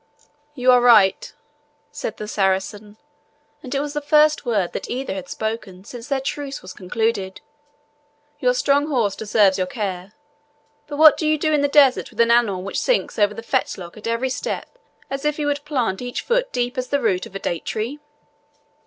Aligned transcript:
"You 0.55 0.71
are 0.71 0.81
right," 0.81 1.31
said 1.91 2.17
the 2.17 2.27
Saracen 2.27 2.97
and 3.61 3.75
it 3.75 3.79
was 3.79 3.93
the 3.93 4.01
first 4.01 4.47
word 4.47 4.73
that 4.73 4.89
either 4.89 5.13
had 5.13 5.29
spoken 5.29 5.83
since 5.83 6.07
their 6.07 6.19
truce 6.19 6.63
was 6.63 6.73
concluded; 6.73 7.39
"your 8.39 8.55
strong 8.55 8.87
horse 8.87 9.15
deserves 9.15 9.59
your 9.59 9.67
care. 9.67 10.13
But 10.87 10.97
what 10.97 11.17
do 11.17 11.27
you 11.27 11.37
in 11.53 11.61
the 11.61 11.67
desert 11.67 12.09
with 12.09 12.19
an 12.19 12.31
animal 12.31 12.63
which 12.63 12.81
sinks 12.81 13.19
over 13.19 13.35
the 13.35 13.43
fetlock 13.43 13.95
at 13.95 14.07
every 14.07 14.29
step 14.31 14.79
as 15.11 15.23
if 15.23 15.37
he 15.37 15.45
would 15.45 15.63
plant 15.65 16.01
each 16.01 16.21
foot 16.21 16.51
deep 16.51 16.79
as 16.79 16.87
the 16.87 16.99
root 16.99 17.27
of 17.27 17.35
a 17.35 17.39
date 17.39 17.65
tree?" 17.65 17.99